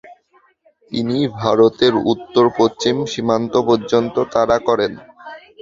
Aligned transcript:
তিনি 0.91 1.17
ভারতের 1.37 1.93
উত্তর-পশ্চিম 2.11 2.95
সীমান্ত 3.05 3.53
পর্যন্ত 3.67 4.15
তারা 4.33 4.57
করেন। 4.67 4.91